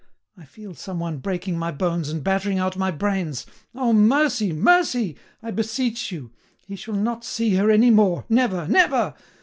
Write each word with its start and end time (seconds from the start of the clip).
I 0.35 0.45
feel 0.45 0.73
some 0.73 0.97
one 0.99 1.17
breaking 1.19 1.59
my 1.59 1.69
bones 1.71 2.09
and 2.09 2.23
battering 2.23 2.57
out 2.57 2.75
my 2.75 2.89
brains. 2.89 3.45
Oh! 3.75 3.93
Mercy! 3.93 4.51
Mercy! 4.51 5.15
I 5.43 5.51
beseech 5.51 6.11
you; 6.11 6.31
he 6.65 6.75
shall 6.75 6.95
not 6.95 7.23
see 7.23 7.53
her 7.53 7.69
any 7.69 7.91
more—never, 7.91 8.67
never! 8.67 9.13